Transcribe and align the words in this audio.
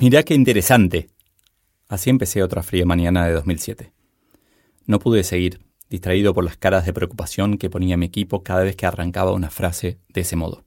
Mirá 0.00 0.22
qué 0.22 0.34
interesante. 0.34 1.10
Así 1.86 2.08
empecé 2.08 2.42
otra 2.42 2.62
fría 2.62 2.86
mañana 2.86 3.26
de 3.26 3.32
2007. 3.34 3.92
No 4.86 4.98
pude 4.98 5.22
seguir, 5.22 5.60
distraído 5.90 6.32
por 6.32 6.44
las 6.44 6.56
caras 6.56 6.86
de 6.86 6.94
preocupación 6.94 7.58
que 7.58 7.68
ponía 7.68 7.98
mi 7.98 8.06
equipo 8.06 8.42
cada 8.42 8.62
vez 8.62 8.74
que 8.74 8.86
arrancaba 8.86 9.32
una 9.32 9.50
frase 9.50 9.98
de 10.08 10.22
ese 10.22 10.34
modo. 10.34 10.64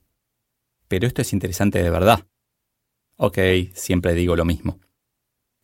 Pero 0.86 1.06
esto 1.08 1.22
es 1.22 1.32
interesante 1.32 1.82
de 1.82 1.90
verdad. 1.90 2.24
Ok, 3.16 3.38
siempre 3.74 4.14
digo 4.14 4.36
lo 4.36 4.44
mismo. 4.44 4.78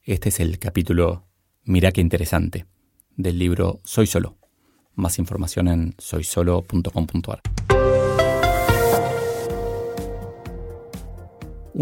Este 0.02 0.30
es 0.30 0.40
el 0.40 0.58
capítulo 0.58 1.28
Mirá 1.64 1.92
qué 1.92 2.00
interesante 2.00 2.66
del 3.16 3.38
libro 3.38 3.80
Soy 3.84 4.08
Solo. 4.08 4.38
Más 4.94 5.20
información 5.20 5.68
en 5.68 5.94
soysolo.com.ar. 5.98 7.40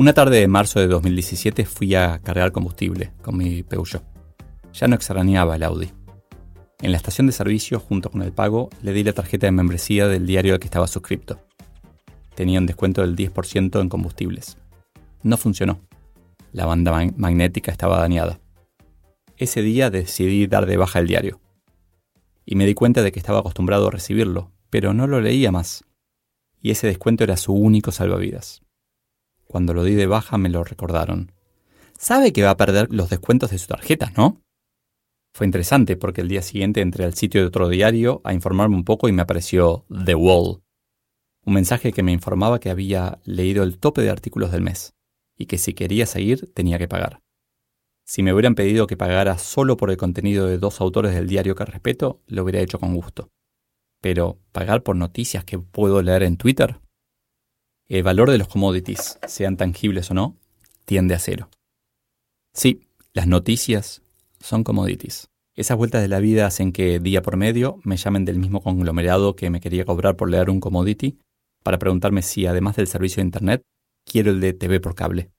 Una 0.00 0.14
tarde 0.14 0.40
de 0.40 0.48
marzo 0.48 0.80
de 0.80 0.86
2017 0.86 1.66
fui 1.66 1.94
a 1.94 2.20
cargar 2.20 2.52
combustible 2.52 3.12
con 3.20 3.36
mi 3.36 3.62
Peugeot. 3.62 4.02
Ya 4.72 4.88
no 4.88 4.94
extrañaba 4.94 5.56
el 5.56 5.62
Audi. 5.62 5.92
En 6.80 6.92
la 6.92 6.96
estación 6.96 7.26
de 7.26 7.34
servicio, 7.34 7.78
junto 7.78 8.10
con 8.10 8.22
el 8.22 8.32
pago, 8.32 8.70
le 8.80 8.94
di 8.94 9.04
la 9.04 9.12
tarjeta 9.12 9.46
de 9.46 9.50
membresía 9.50 10.08
del 10.08 10.26
diario 10.26 10.54
al 10.54 10.58
que 10.58 10.68
estaba 10.68 10.86
suscripto. 10.86 11.38
Tenía 12.34 12.60
un 12.60 12.64
descuento 12.64 13.02
del 13.02 13.14
10% 13.14 13.78
en 13.78 13.90
combustibles. 13.90 14.56
No 15.22 15.36
funcionó. 15.36 15.80
La 16.50 16.64
banda 16.64 16.92
magnética 17.18 17.70
estaba 17.70 18.00
dañada. 18.00 18.40
Ese 19.36 19.60
día 19.60 19.90
decidí 19.90 20.46
dar 20.46 20.64
de 20.64 20.78
baja 20.78 21.00
el 21.00 21.08
diario. 21.08 21.42
Y 22.46 22.54
me 22.54 22.64
di 22.64 22.72
cuenta 22.72 23.02
de 23.02 23.12
que 23.12 23.18
estaba 23.18 23.40
acostumbrado 23.40 23.88
a 23.88 23.90
recibirlo, 23.90 24.50
pero 24.70 24.94
no 24.94 25.06
lo 25.06 25.20
leía 25.20 25.52
más. 25.52 25.84
Y 26.62 26.70
ese 26.70 26.86
descuento 26.86 27.22
era 27.22 27.36
su 27.36 27.52
único 27.52 27.92
salvavidas. 27.92 28.62
Cuando 29.50 29.74
lo 29.74 29.82
di 29.82 29.94
de 29.96 30.06
baja 30.06 30.38
me 30.38 30.48
lo 30.48 30.62
recordaron. 30.62 31.32
Sabe 31.98 32.32
que 32.32 32.44
va 32.44 32.50
a 32.50 32.56
perder 32.56 32.86
los 32.92 33.10
descuentos 33.10 33.50
de 33.50 33.58
su 33.58 33.66
tarjeta, 33.66 34.12
¿no? 34.16 34.40
Fue 35.34 35.44
interesante 35.44 35.96
porque 35.96 36.20
el 36.20 36.28
día 36.28 36.40
siguiente 36.40 36.80
entré 36.80 37.04
al 37.04 37.14
sitio 37.14 37.40
de 37.40 37.48
otro 37.48 37.68
diario 37.68 38.20
a 38.22 38.32
informarme 38.32 38.76
un 38.76 38.84
poco 38.84 39.08
y 39.08 39.12
me 39.12 39.22
apareció 39.22 39.86
The 40.04 40.14
Wall, 40.14 40.62
un 41.44 41.54
mensaje 41.54 41.92
que 41.92 42.04
me 42.04 42.12
informaba 42.12 42.60
que 42.60 42.70
había 42.70 43.18
leído 43.24 43.64
el 43.64 43.80
tope 43.80 44.02
de 44.02 44.10
artículos 44.10 44.52
del 44.52 44.62
mes 44.62 44.94
y 45.36 45.46
que 45.46 45.58
si 45.58 45.74
quería 45.74 46.06
seguir 46.06 46.52
tenía 46.54 46.78
que 46.78 46.86
pagar. 46.86 47.20
Si 48.06 48.22
me 48.22 48.32
hubieran 48.32 48.54
pedido 48.54 48.86
que 48.86 48.96
pagara 48.96 49.36
solo 49.36 49.76
por 49.76 49.90
el 49.90 49.96
contenido 49.96 50.46
de 50.46 50.58
dos 50.58 50.80
autores 50.80 51.12
del 51.12 51.26
diario 51.26 51.56
que 51.56 51.64
respeto, 51.64 52.22
lo 52.28 52.44
hubiera 52.44 52.60
hecho 52.60 52.78
con 52.78 52.94
gusto. 52.94 53.30
Pero, 54.00 54.38
¿pagar 54.52 54.84
por 54.84 54.94
noticias 54.94 55.44
que 55.44 55.58
puedo 55.58 56.02
leer 56.02 56.22
en 56.22 56.36
Twitter? 56.36 56.78
El 57.90 58.04
valor 58.04 58.30
de 58.30 58.38
los 58.38 58.46
commodities, 58.46 59.18
sean 59.26 59.56
tangibles 59.56 60.12
o 60.12 60.14
no, 60.14 60.36
tiende 60.84 61.12
a 61.12 61.18
cero. 61.18 61.50
Sí, 62.54 62.86
las 63.12 63.26
noticias 63.26 64.00
son 64.38 64.62
commodities. 64.62 65.28
Esas 65.56 65.76
vueltas 65.76 66.00
de 66.00 66.06
la 66.06 66.20
vida 66.20 66.46
hacen 66.46 66.70
que 66.70 67.00
día 67.00 67.20
por 67.20 67.36
medio 67.36 67.80
me 67.82 67.96
llamen 67.96 68.24
del 68.24 68.38
mismo 68.38 68.62
conglomerado 68.62 69.34
que 69.34 69.50
me 69.50 69.60
quería 69.60 69.84
cobrar 69.84 70.14
por 70.14 70.30
leer 70.30 70.50
un 70.50 70.60
commodity 70.60 71.18
para 71.64 71.80
preguntarme 71.80 72.22
si, 72.22 72.46
además 72.46 72.76
del 72.76 72.86
servicio 72.86 73.22
de 73.22 73.26
Internet, 73.26 73.62
quiero 74.04 74.30
el 74.30 74.38
de 74.38 74.52
TV 74.52 74.78
por 74.78 74.94
cable. 74.94 75.32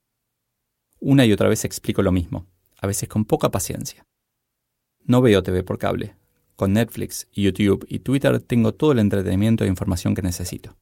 Una 1.00 1.26
y 1.26 1.32
otra 1.32 1.48
vez 1.48 1.64
explico 1.64 2.02
lo 2.02 2.12
mismo, 2.12 2.48
a 2.82 2.86
veces 2.86 3.08
con 3.08 3.24
poca 3.24 3.50
paciencia. 3.50 4.04
No 5.06 5.22
veo 5.22 5.42
TV 5.42 5.64
por 5.64 5.78
cable. 5.78 6.18
Con 6.58 6.74
Netflix, 6.74 7.30
YouTube 7.32 7.86
y 7.88 8.00
Twitter 8.00 8.42
tengo 8.42 8.74
todo 8.74 8.92
el 8.92 9.00
entretenimiento 9.00 9.64
e 9.64 9.68
información 9.68 10.16
que 10.16 10.22
necesito. 10.22 10.76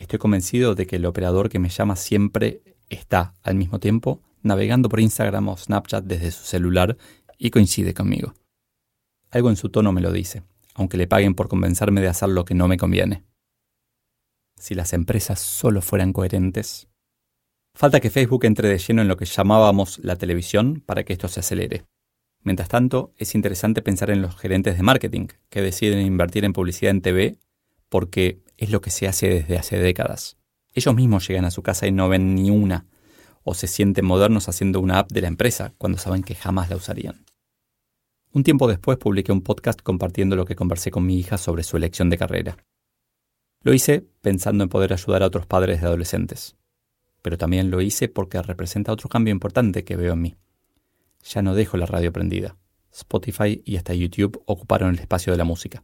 Estoy 0.00 0.18
convencido 0.18 0.74
de 0.74 0.88
que 0.88 0.96
el 0.96 1.06
operador 1.06 1.48
que 1.48 1.60
me 1.60 1.68
llama 1.68 1.94
siempre 1.94 2.62
está, 2.88 3.34
al 3.44 3.54
mismo 3.54 3.78
tiempo, 3.78 4.20
navegando 4.42 4.88
por 4.88 4.98
Instagram 4.98 5.48
o 5.48 5.56
Snapchat 5.56 6.04
desde 6.04 6.32
su 6.32 6.44
celular 6.44 6.96
y 7.38 7.50
coincide 7.50 7.94
conmigo. 7.94 8.34
Algo 9.30 9.50
en 9.50 9.56
su 9.56 9.68
tono 9.68 9.92
me 9.92 10.00
lo 10.00 10.10
dice, 10.10 10.42
aunque 10.74 10.96
le 10.96 11.06
paguen 11.06 11.36
por 11.36 11.46
convencerme 11.46 12.00
de 12.00 12.08
hacer 12.08 12.30
lo 12.30 12.44
que 12.44 12.54
no 12.54 12.66
me 12.66 12.76
conviene 12.76 13.22
si 14.60 14.74
las 14.74 14.92
empresas 14.92 15.40
solo 15.40 15.80
fueran 15.80 16.12
coherentes. 16.12 16.86
Falta 17.74 18.00
que 18.00 18.10
Facebook 18.10 18.44
entre 18.44 18.68
de 18.68 18.78
lleno 18.78 19.02
en 19.02 19.08
lo 19.08 19.16
que 19.16 19.24
llamábamos 19.24 19.98
la 20.00 20.16
televisión 20.16 20.82
para 20.84 21.02
que 21.02 21.14
esto 21.14 21.28
se 21.28 21.40
acelere. 21.40 21.84
Mientras 22.42 22.68
tanto, 22.68 23.12
es 23.16 23.34
interesante 23.34 23.82
pensar 23.82 24.10
en 24.10 24.22
los 24.22 24.36
gerentes 24.36 24.76
de 24.76 24.82
marketing 24.82 25.28
que 25.48 25.62
deciden 25.62 26.06
invertir 26.06 26.44
en 26.44 26.52
publicidad 26.52 26.90
en 26.90 27.00
TV 27.00 27.38
porque 27.88 28.42
es 28.60 28.70
lo 28.70 28.82
que 28.82 28.90
se 28.90 29.08
hace 29.08 29.28
desde 29.28 29.56
hace 29.56 29.78
décadas. 29.78 30.36
Ellos 30.74 30.94
mismos 30.94 31.26
llegan 31.26 31.46
a 31.46 31.50
su 31.50 31.62
casa 31.62 31.86
y 31.86 31.92
no 31.92 32.10
ven 32.10 32.34
ni 32.34 32.50
una, 32.50 32.86
o 33.42 33.54
se 33.54 33.66
sienten 33.66 34.04
modernos 34.04 34.50
haciendo 34.50 34.80
una 34.80 34.98
app 34.98 35.10
de 35.10 35.22
la 35.22 35.28
empresa 35.28 35.72
cuando 35.78 35.96
saben 35.96 36.22
que 36.22 36.34
jamás 36.34 36.68
la 36.68 36.76
usarían. 36.76 37.24
Un 38.32 38.44
tiempo 38.44 38.68
después 38.68 38.98
publiqué 38.98 39.32
un 39.32 39.40
podcast 39.40 39.80
compartiendo 39.80 40.36
lo 40.36 40.44
que 40.44 40.56
conversé 40.56 40.90
con 40.90 41.06
mi 41.06 41.18
hija 41.18 41.38
sobre 41.38 41.62
su 41.62 41.78
elección 41.78 42.10
de 42.10 42.18
carrera. 42.18 42.58
Lo 43.62 43.72
hice 43.72 44.06
pensando 44.20 44.62
en 44.62 44.68
poder 44.68 44.92
ayudar 44.92 45.22
a 45.22 45.26
otros 45.26 45.46
padres 45.46 45.80
de 45.80 45.86
adolescentes, 45.86 46.54
pero 47.22 47.38
también 47.38 47.70
lo 47.70 47.80
hice 47.80 48.08
porque 48.08 48.42
representa 48.42 48.92
otro 48.92 49.08
cambio 49.08 49.32
importante 49.32 49.84
que 49.84 49.96
veo 49.96 50.12
en 50.12 50.20
mí. 50.20 50.36
Ya 51.24 51.40
no 51.40 51.54
dejo 51.54 51.78
la 51.78 51.86
radio 51.86 52.12
prendida. 52.12 52.58
Spotify 52.92 53.62
y 53.64 53.76
hasta 53.76 53.94
YouTube 53.94 54.42
ocuparon 54.44 54.90
el 54.90 55.00
espacio 55.00 55.32
de 55.32 55.38
la 55.38 55.44
música. 55.44 55.82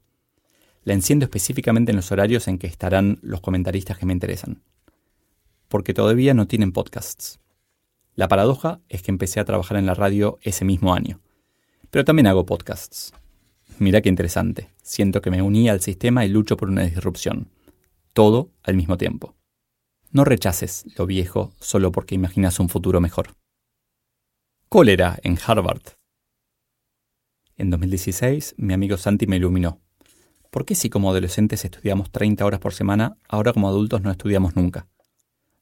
La 0.86 0.94
enciendo 0.94 1.24
específicamente 1.24 1.90
en 1.90 1.96
los 1.96 2.12
horarios 2.12 2.46
en 2.46 2.58
que 2.58 2.68
estarán 2.68 3.18
los 3.20 3.40
comentaristas 3.40 3.98
que 3.98 4.06
me 4.06 4.12
interesan, 4.12 4.62
porque 5.66 5.92
todavía 5.92 6.32
no 6.32 6.46
tienen 6.46 6.70
podcasts. 6.70 7.40
La 8.14 8.28
paradoja 8.28 8.78
es 8.88 9.02
que 9.02 9.10
empecé 9.10 9.40
a 9.40 9.44
trabajar 9.44 9.78
en 9.78 9.86
la 9.86 9.94
radio 9.94 10.38
ese 10.42 10.64
mismo 10.64 10.94
año, 10.94 11.18
pero 11.90 12.04
también 12.04 12.28
hago 12.28 12.46
podcasts. 12.46 13.12
Mira 13.80 14.00
qué 14.00 14.08
interesante. 14.08 14.70
Siento 14.80 15.20
que 15.20 15.32
me 15.32 15.42
uní 15.42 15.68
al 15.68 15.80
sistema 15.80 16.24
y 16.24 16.28
lucho 16.28 16.56
por 16.56 16.68
una 16.68 16.84
disrupción 16.84 17.50
todo 18.12 18.52
al 18.62 18.76
mismo 18.76 18.96
tiempo. 18.96 19.34
No 20.12 20.24
rechaces 20.24 20.84
lo 20.96 21.04
viejo 21.04 21.52
solo 21.58 21.90
porque 21.90 22.14
imaginas 22.14 22.60
un 22.60 22.68
futuro 22.68 23.00
mejor. 23.00 23.34
Cólera 24.68 25.18
en 25.24 25.36
Harvard. 25.44 25.82
En 27.56 27.70
2016, 27.70 28.54
mi 28.56 28.72
amigo 28.72 28.96
Santi 28.98 29.26
me 29.26 29.34
iluminó. 29.34 29.82
¿Por 30.56 30.64
qué 30.64 30.74
si 30.74 30.88
como 30.88 31.10
adolescentes 31.10 31.66
estudiamos 31.66 32.10
30 32.10 32.42
horas 32.46 32.60
por 32.60 32.72
semana, 32.72 33.18
ahora 33.28 33.52
como 33.52 33.68
adultos 33.68 34.00
no 34.00 34.10
estudiamos 34.10 34.56
nunca? 34.56 34.88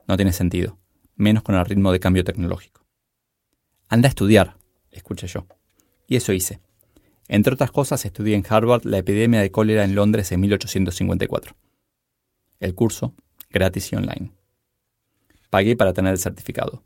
No 0.06 0.14
tiene 0.14 0.32
sentido, 0.32 0.78
menos 1.16 1.42
con 1.42 1.56
el 1.56 1.64
ritmo 1.64 1.90
de 1.90 1.98
cambio 1.98 2.22
tecnológico. 2.22 2.86
Anda 3.88 4.06
a 4.06 4.10
estudiar, 4.10 4.56
escuché 4.92 5.26
yo. 5.26 5.48
Y 6.06 6.14
eso 6.14 6.32
hice. 6.32 6.60
Entre 7.26 7.52
otras 7.52 7.72
cosas, 7.72 8.04
estudié 8.04 8.36
en 8.36 8.44
Harvard 8.48 8.84
la 8.84 8.98
epidemia 8.98 9.40
de 9.40 9.50
cólera 9.50 9.82
en 9.82 9.96
Londres 9.96 10.30
en 10.30 10.38
1854 10.38 11.56
el 12.60 12.76
curso 12.76 13.16
gratis 13.50 13.92
y 13.92 13.96
online. 13.96 14.30
Pagué 15.50 15.74
para 15.74 15.92
tener 15.92 16.12
el 16.12 16.20
certificado. 16.20 16.84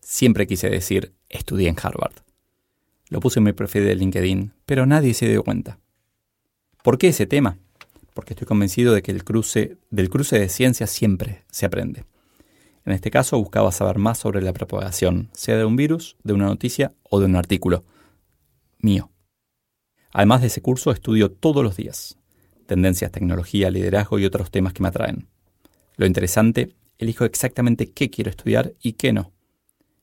Siempre 0.00 0.46
quise 0.46 0.68
decir, 0.68 1.14
estudié 1.30 1.70
en 1.70 1.76
Harvard. 1.82 2.16
Lo 3.08 3.20
puse 3.20 3.40
en 3.40 3.44
mi 3.44 3.54
perfil 3.54 3.86
de 3.86 3.94
LinkedIn, 3.94 4.52
pero 4.66 4.84
nadie 4.84 5.14
se 5.14 5.26
dio 5.26 5.42
cuenta. 5.42 5.78
¿Por 6.86 6.98
qué 6.98 7.08
ese 7.08 7.26
tema? 7.26 7.58
Porque 8.14 8.34
estoy 8.34 8.46
convencido 8.46 8.94
de 8.94 9.02
que 9.02 9.10
el 9.10 9.24
cruce, 9.24 9.76
del 9.90 10.08
cruce 10.08 10.38
de 10.38 10.48
ciencias 10.48 10.88
siempre 10.88 11.42
se 11.50 11.66
aprende. 11.66 12.04
En 12.84 12.92
este 12.92 13.10
caso 13.10 13.36
buscaba 13.40 13.72
saber 13.72 13.98
más 13.98 14.18
sobre 14.18 14.40
la 14.40 14.52
propagación, 14.52 15.28
sea 15.32 15.56
de 15.56 15.64
un 15.64 15.74
virus, 15.74 16.16
de 16.22 16.32
una 16.32 16.44
noticia 16.46 16.94
o 17.02 17.18
de 17.18 17.26
un 17.26 17.34
artículo. 17.34 17.82
Mío. 18.78 19.10
Además 20.12 20.42
de 20.42 20.46
ese 20.46 20.62
curso 20.62 20.92
estudio 20.92 21.32
todos 21.32 21.64
los 21.64 21.76
días, 21.76 22.18
tendencias, 22.66 23.10
tecnología, 23.10 23.68
liderazgo 23.68 24.20
y 24.20 24.24
otros 24.24 24.52
temas 24.52 24.72
que 24.72 24.84
me 24.84 24.88
atraen. 24.90 25.26
Lo 25.96 26.06
interesante, 26.06 26.76
elijo 26.98 27.24
exactamente 27.24 27.90
qué 27.90 28.10
quiero 28.10 28.30
estudiar 28.30 28.74
y 28.80 28.92
qué 28.92 29.12
no. 29.12 29.32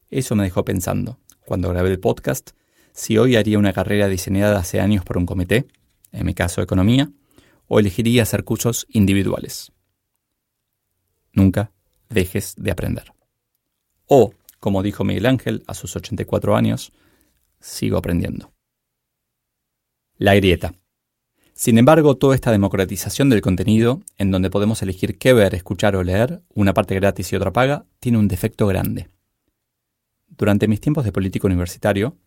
Eso 0.09 0.35
me 0.35 0.43
dejó 0.43 0.65
pensando, 0.65 1.17
cuando 1.45 1.69
grabé 1.69 1.91
el 1.91 2.01
podcast, 2.01 2.49
si 2.91 3.17
hoy 3.17 3.37
haría 3.37 3.57
una 3.57 3.71
carrera 3.71 4.09
diseñada 4.09 4.59
hace 4.59 4.81
años 4.81 5.05
por 5.05 5.17
un 5.17 5.25
comité, 5.25 5.65
en 6.13 6.25
mi 6.25 6.33
caso 6.33 6.61
economía, 6.61 7.11
o 7.67 7.79
elegiría 7.79 8.23
hacer 8.23 8.43
cursos 8.43 8.85
individuales. 8.89 9.71
Nunca 11.33 11.71
dejes 12.09 12.53
de 12.57 12.71
aprender. 12.71 13.13
O, 14.05 14.33
como 14.59 14.83
dijo 14.83 15.03
Miguel 15.03 15.25
Ángel 15.25 15.63
a 15.67 15.73
sus 15.73 15.95
84 15.95 16.55
años, 16.55 16.93
sigo 17.59 17.97
aprendiendo. 17.97 18.53
La 20.17 20.35
grieta. 20.35 20.73
Sin 21.53 21.77
embargo, 21.77 22.17
toda 22.17 22.35
esta 22.35 22.51
democratización 22.51 23.29
del 23.29 23.41
contenido, 23.41 24.01
en 24.17 24.31
donde 24.31 24.49
podemos 24.49 24.81
elegir 24.81 25.17
qué 25.17 25.33
ver, 25.33 25.55
escuchar 25.55 25.95
o 25.95 26.03
leer, 26.03 26.41
una 26.53 26.73
parte 26.73 26.95
gratis 26.95 27.31
y 27.31 27.35
otra 27.35 27.53
paga, 27.53 27.85
tiene 27.99 28.17
un 28.17 28.27
defecto 28.27 28.67
grande. 28.67 29.09
Durante 30.27 30.67
mis 30.67 30.81
tiempos 30.81 31.05
de 31.05 31.11
político 31.11 31.47
universitario, 31.47 32.17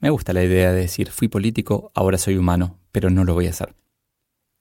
me 0.00 0.10
gusta 0.10 0.32
la 0.32 0.44
idea 0.44 0.72
de 0.72 0.80
decir 0.80 1.10
fui 1.10 1.28
político, 1.28 1.90
ahora 1.94 2.18
soy 2.18 2.36
humano, 2.36 2.78
pero 2.92 3.10
no 3.10 3.24
lo 3.24 3.34
voy 3.34 3.46
a 3.46 3.50
hacer. 3.50 3.74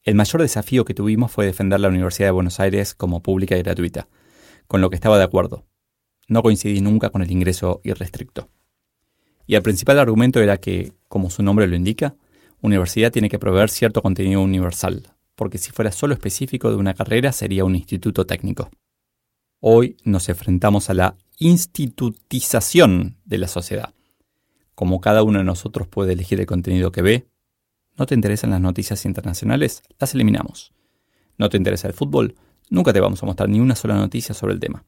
El 0.04 0.16
mayor 0.16 0.42
desafío 0.42 0.86
que 0.86 0.94
tuvimos 0.94 1.32
fue 1.32 1.46
defender 1.48 1.80
la 1.80 1.90
Universidad 1.90 2.28
de 2.28 2.32
Buenos 2.32 2.60
Aires 2.60 2.94
como 2.94 3.24
pública 3.24 3.58
y 3.58 3.64
gratuita, 3.64 4.08
con 4.68 4.80
lo 4.80 4.90
que 4.90 4.96
estaba 4.96 5.18
de 5.18 5.24
acuerdo. 5.24 5.66
No 6.28 6.44
coincidí 6.44 6.80
nunca 6.80 7.10
con 7.10 7.24
el 7.24 7.32
ingreso 7.32 7.82
irrestricto. 7.84 8.50
Y 9.48 9.56
el 9.56 9.64
principal 9.64 9.98
argumento 9.98 10.40
era 10.42 10.58
que, 10.58 10.94
como 11.08 11.30
su 11.30 11.42
nombre 11.42 11.68
lo 11.68 11.76
indica, 11.76 12.16
universidad 12.62 13.12
tiene 13.12 13.30
que 13.30 13.40
proveer 13.40 13.70
cierto 13.70 14.04
contenido 14.04 14.42
universal, 14.42 15.16
porque 15.36 15.58
si 15.58 15.72
fuera 15.72 15.92
solo 15.92 16.14
específico 16.14 16.70
de 16.70 16.78
una 16.78 16.94
carrera 16.94 17.32
sería 17.32 17.66
un 17.66 17.76
instituto 17.76 18.28
técnico. 18.28 18.70
Hoy 19.60 19.98
nos 20.04 20.30
enfrentamos 20.30 20.92
a 20.92 20.94
la 20.94 21.18
institutización 21.40 23.18
de 23.26 23.40
la 23.40 23.48
sociedad. 23.48 23.95
Como 24.76 25.02
cada 25.02 25.24
uno 25.24 25.40
de 25.40 25.46
nosotros 25.46 25.88
puede 25.88 26.14
elegir 26.14 26.40
el 26.40 26.46
contenido 26.46 26.92
que 26.92 27.02
ve, 27.02 27.28
¿No 27.98 28.06
te 28.06 28.16
interesan 28.16 28.50
las 28.50 28.60
noticias 28.60 29.06
internacionales? 29.06 29.82
Las 30.00 30.14
eliminamos. 30.14 30.74
¿No 31.38 31.50
te 31.50 31.56
interesa 31.56 31.88
el 31.88 31.94
fútbol? 31.94 32.36
Nunca 32.70 32.92
te 32.92 33.00
vamos 33.00 33.24
a 33.24 33.26
mostrar 33.26 33.48
ni 33.48 33.60
una 33.60 33.76
sola 33.76 33.96
noticia 33.96 34.36
sobre 34.36 34.54
el 34.54 34.60
tema. 34.60 34.86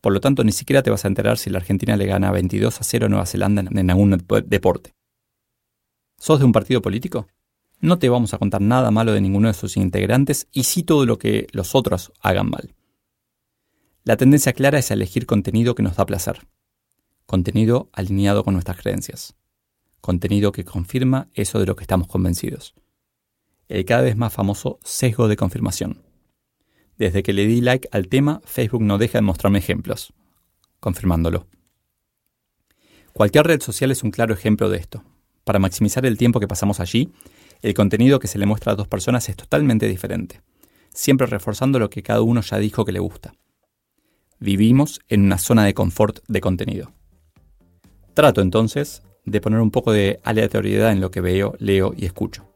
Por 0.00 0.14
lo 0.14 0.20
tanto, 0.20 0.42
ni 0.42 0.52
siquiera 0.52 0.82
te 0.82 0.90
vas 0.90 1.04
a 1.04 1.08
enterar 1.08 1.36
si 1.36 1.50
la 1.50 1.58
Argentina 1.58 1.96
le 1.96 2.06
gana 2.06 2.32
22 2.32 2.80
a 2.80 2.84
0 2.84 3.06
a 3.06 3.08
Nueva 3.08 3.26
Zelanda 3.26 3.62
en 3.70 3.90
algún 3.90 4.24
deporte. 4.46 4.94
¿Sos 6.16 6.38
de 6.38 6.44
un 6.46 6.52
partido 6.52 6.80
político? 6.80 7.28
No 7.80 7.98
te 7.98 8.08
vamos 8.08 8.32
a 8.32 8.38
contar 8.38 8.62
nada 8.62 8.90
malo 8.90 9.12
de 9.12 9.20
ninguno 9.20 9.48
de 9.48 9.54
sus 9.54 9.76
integrantes 9.76 10.48
y 10.52 10.64
sí 10.64 10.84
todo 10.84 11.04
lo 11.04 11.18
que 11.18 11.48
los 11.52 11.74
otros 11.74 12.12
hagan 12.20 12.48
mal. 12.48 12.74
La 14.04 14.16
tendencia 14.16 14.52
clara 14.52 14.78
es 14.78 14.90
a 14.90 14.94
elegir 14.94 15.26
contenido 15.26 15.74
que 15.74 15.82
nos 15.82 15.96
da 15.96 16.06
placer. 16.06 16.46
Contenido 17.26 17.88
alineado 17.92 18.44
con 18.44 18.54
nuestras 18.54 18.78
creencias 18.78 19.36
contenido 20.02 20.50
que 20.50 20.64
confirma 20.64 21.28
eso 21.32 21.60
de 21.60 21.64
lo 21.64 21.76
que 21.76 21.84
estamos 21.84 22.08
convencidos. 22.08 22.74
El 23.68 23.86
cada 23.86 24.02
vez 24.02 24.16
más 24.16 24.32
famoso 24.32 24.78
sesgo 24.82 25.28
de 25.28 25.36
confirmación. 25.36 26.02
Desde 26.98 27.22
que 27.22 27.32
le 27.32 27.46
di 27.46 27.60
like 27.62 27.88
al 27.92 28.08
tema, 28.08 28.42
Facebook 28.44 28.82
no 28.82 28.98
deja 28.98 29.18
de 29.18 29.22
mostrarme 29.22 29.60
ejemplos, 29.60 30.12
confirmándolo. 30.80 31.46
Cualquier 33.12 33.46
red 33.46 33.62
social 33.62 33.92
es 33.92 34.02
un 34.02 34.10
claro 34.10 34.34
ejemplo 34.34 34.68
de 34.68 34.78
esto. 34.78 35.04
Para 35.44 35.60
maximizar 35.60 36.04
el 36.04 36.18
tiempo 36.18 36.40
que 36.40 36.48
pasamos 36.48 36.80
allí, 36.80 37.12
el 37.62 37.72
contenido 37.72 38.18
que 38.18 38.28
se 38.28 38.38
le 38.38 38.46
muestra 38.46 38.72
a 38.72 38.76
dos 38.76 38.88
personas 38.88 39.28
es 39.28 39.36
totalmente 39.36 39.86
diferente, 39.86 40.42
siempre 40.92 41.28
reforzando 41.28 41.78
lo 41.78 41.90
que 41.90 42.02
cada 42.02 42.22
uno 42.22 42.40
ya 42.40 42.58
dijo 42.58 42.84
que 42.84 42.92
le 42.92 42.98
gusta. 42.98 43.34
Vivimos 44.40 45.00
en 45.08 45.22
una 45.22 45.38
zona 45.38 45.64
de 45.64 45.74
confort 45.74 46.18
de 46.26 46.40
contenido. 46.40 46.92
Trato 48.14 48.42
entonces 48.42 49.02
de 49.24 49.40
poner 49.40 49.60
un 49.60 49.70
poco 49.70 49.92
de 49.92 50.20
aleatoriedad 50.22 50.92
en 50.92 51.00
lo 51.00 51.10
que 51.10 51.20
veo, 51.20 51.54
leo 51.58 51.94
y 51.96 52.04
escucho. 52.04 52.46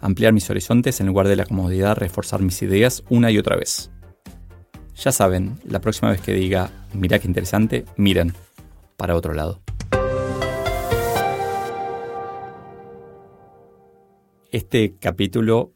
Ampliar 0.00 0.32
mis 0.32 0.48
horizontes 0.50 1.00
en 1.00 1.06
lugar 1.06 1.26
de 1.26 1.36
la 1.36 1.46
comodidad, 1.46 1.96
reforzar 1.96 2.42
mis 2.42 2.62
ideas 2.62 3.02
una 3.08 3.30
y 3.30 3.38
otra 3.38 3.56
vez. 3.56 3.90
Ya 4.96 5.10
saben, 5.10 5.58
la 5.68 5.80
próxima 5.80 6.10
vez 6.10 6.20
que 6.20 6.32
diga, 6.32 6.70
mira 6.92 7.18
qué 7.18 7.26
interesante, 7.26 7.84
miren 7.96 8.34
para 8.96 9.16
otro 9.16 9.34
lado. 9.34 9.60
Este 14.52 14.94
capítulo, 15.00 15.72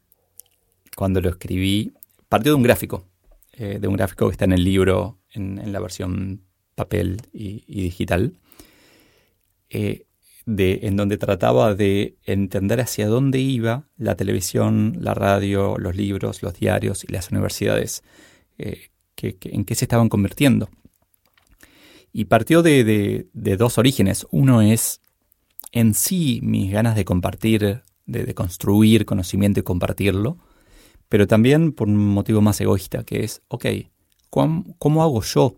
cuando 0.95 1.19
lo 1.19 1.29
escribí, 1.29 1.91
partió 2.29 2.53
de 2.53 2.55
un 2.55 2.63
gráfico, 2.63 3.05
eh, 3.51 3.79
de 3.81 3.87
un 3.89 3.97
gráfico 3.97 4.27
que 4.27 4.31
está 4.31 4.45
en 4.45 4.53
el 4.53 4.63
libro, 4.63 5.19
en, 5.33 5.73
la 5.73 5.81
versión 5.81 6.45
papel 6.75 7.21
y, 7.33 7.81
digital. 7.83 8.39
Eh, 9.69 10.05
en 10.57 10.97
donde 10.97 11.17
trataba 11.17 11.75
de 11.75 12.17
entender 12.25 12.81
hacia 12.81 13.07
dónde 13.07 13.39
iba 13.39 13.87
la 13.97 14.15
televisión, 14.15 14.97
la 14.99 15.13
radio, 15.13 15.77
los 15.77 15.95
libros, 15.95 16.41
los 16.41 16.53
diarios 16.55 17.03
y 17.03 17.11
las 17.11 17.29
universidades, 17.29 18.03
eh, 18.57 18.89
en 19.21 19.65
qué 19.65 19.75
se 19.75 19.85
estaban 19.85 20.09
convirtiendo. 20.09 20.69
Y 22.11 22.25
partió 22.25 22.63
de, 22.63 23.27
dos 23.33 23.77
orígenes. 23.77 24.25
Uno 24.31 24.61
es 24.61 25.01
en 25.71 25.93
sí 25.93 26.39
mis 26.41 26.71
ganas 26.71 26.95
de 26.95 27.05
compartir, 27.05 27.83
de, 28.05 28.33
construir 28.33 29.05
conocimiento 29.05 29.59
y 29.59 29.63
compartirlo, 29.63 30.37
pero 31.09 31.27
también 31.27 31.73
por 31.73 31.87
un 31.87 31.97
motivo 31.97 32.41
más 32.41 32.59
egoísta, 32.61 33.03
que 33.03 33.23
es, 33.23 33.41
ok, 33.49 33.65
¿cómo 34.29 35.03
hago 35.03 35.21
yo 35.21 35.57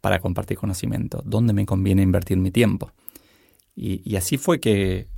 para 0.00 0.20
compartir 0.20 0.58
conocimiento? 0.58 1.22
¿Dónde 1.24 1.54
me 1.54 1.64
conviene 1.64 2.02
invertir 2.02 2.36
mi 2.36 2.50
tiempo? 2.50 2.92
Y, 3.76 4.16
así 4.16 4.38
fue 4.38 4.60
que 4.60 5.08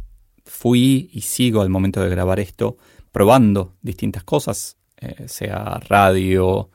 fui 0.45 1.11
y 1.13 1.23
sigo 1.23 1.61
al 1.61 1.69
momento 1.69 2.01
de 2.01 2.09
grabar 2.09 2.41
esto 2.41 2.79
probando 3.13 3.75
distintas 3.83 4.25
cosas, 4.25 4.77
eh, 4.99 5.29
sea 5.29 5.81
radio, 5.89 6.71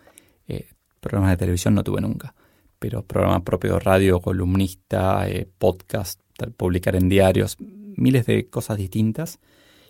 eh, 0.48 0.70
programas 1.00 1.32
de 1.32 1.38
televisión 1.38 1.74
no 1.74 1.84
tuve 1.84 2.02
nunca, 2.02 2.36
pero 2.80 3.04
programa 3.04 3.44
propio 3.44 3.74
de 3.74 3.80
radio, 3.80 4.20
columnista, 4.22 5.28
eh, 5.28 5.50
podcast, 5.58 6.20
publicar 6.58 6.96
en 6.96 7.10
diarios, 7.10 7.58
miles 7.60 8.26
de 8.26 8.50
cosas 8.50 8.78
distintas 8.78 9.40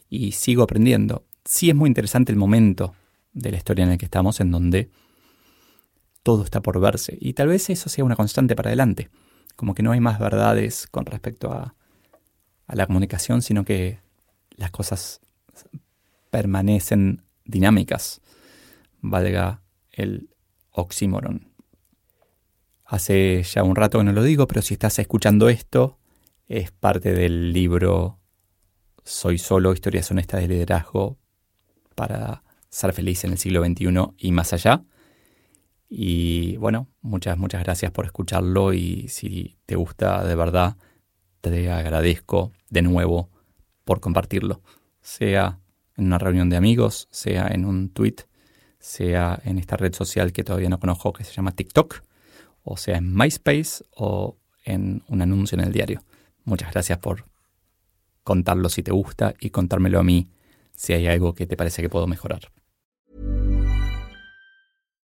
y 0.10 0.34
sigo 0.34 0.64
aprendiendo. 0.64 1.26
Sí 1.46 1.70
es 1.70 1.76
muy 1.76 1.88
interesante 1.88 2.32
el 2.32 2.38
momento 2.38 2.94
de 3.34 3.52
la 3.52 3.58
historia 3.58 3.86
en 3.86 3.92
el 3.92 3.98
que 3.98 4.06
estamos, 4.06 4.40
en 4.40 4.52
donde 4.52 4.90
todo 6.24 6.44
está 6.44 6.62
por 6.62 6.80
verse 6.80 7.18
y 7.20 7.34
tal 7.34 7.48
vez 7.48 7.70
eso 7.70 7.90
sea 7.90 8.04
una 8.04 8.16
constante 8.16 8.56
para 8.56 8.70
adelante, 8.70 9.10
como 9.56 9.74
que 9.74 9.84
no 9.84 9.92
hay 9.92 10.00
más 10.00 10.20
verdades 10.20 10.88
con 10.88 11.06
respecto 11.06 11.52
a 11.52 11.76
a 12.72 12.76
la 12.76 12.88
comunicación, 12.88 13.42
sino 13.42 13.66
que 13.66 14.00
las 14.56 14.72
cosas 14.72 15.20
permanecen 16.30 17.22
dinámicas, 17.44 18.22
valga 19.02 19.62
el 19.92 20.30
oxímoron. 20.72 21.52
Hace 22.86 23.44
ya 23.44 23.64
un 23.64 23.76
rato 23.76 23.98
que 23.98 24.06
no 24.06 24.14
lo 24.14 24.24
digo, 24.24 24.48
pero 24.48 24.62
si 24.62 24.76
estás 24.76 24.98
escuchando 25.00 25.50
esto, 25.50 25.98
es 26.48 26.72
parte 26.72 27.14
del 27.14 27.52
libro 27.52 28.20
Soy 29.04 29.38
solo, 29.38 29.74
historias 29.74 30.10
honestas 30.10 30.40
de 30.40 30.48
liderazgo 30.48 31.18
para 31.96 32.44
ser 32.70 32.94
feliz 32.94 33.26
en 33.26 33.32
el 33.32 33.38
siglo 33.38 33.66
XXI 33.66 33.88
y 34.18 34.32
más 34.32 34.54
allá. 34.54 34.86
Y 35.90 36.56
bueno, 36.56 36.88
muchas, 37.02 37.38
muchas 37.38 37.64
gracias 37.64 37.92
por 37.92 38.06
escucharlo 38.06 38.72
y 38.72 39.10
si 39.10 39.58
te 39.66 39.76
gusta 39.76 40.24
de 40.24 40.36
verdad, 40.36 40.78
te 41.42 41.72
agradezco 41.72 42.52
de 42.70 42.82
nuevo 42.82 43.30
por 43.84 44.00
compartirlo, 44.00 44.62
sea 45.02 45.60
en 45.98 46.06
una 46.06 46.18
reunión 46.18 46.50
de 46.50 46.58
amigos, 46.58 47.08
sea 47.12 47.48
en 47.48 47.66
un 47.66 47.90
tweet, 47.90 48.16
sea 48.80 49.40
en 49.44 49.58
esta 49.58 49.78
red 49.78 49.94
social 49.94 50.32
que 50.32 50.44
todavía 50.44 50.70
no 50.70 50.80
conozco 50.80 51.14
que 51.14 51.24
se 51.24 51.34
llama 51.34 51.52
TikTok, 51.52 52.04
o 52.64 52.78
sea 52.78 52.98
en 52.98 53.14
MySpace 53.14 53.84
o 53.96 54.38
en 54.64 55.04
un 55.08 55.22
anuncio 55.22 55.58
en 55.58 55.66
el 55.66 55.74
diario. 55.74 56.02
Muchas 56.46 56.72
gracias 56.72 57.00
por 57.00 57.26
contarlo 58.24 58.70
si 58.70 58.84
te 58.84 58.92
gusta 58.92 59.34
y 59.40 59.50
contármelo 59.50 60.00
a 60.00 60.04
mí 60.04 60.30
si 60.76 60.94
hay 60.94 61.08
algo 61.08 61.34
que 61.34 61.48
te 61.48 61.58
parece 61.58 61.82
que 61.82 61.90
puedo 61.90 62.08
mejorar. 62.08 62.52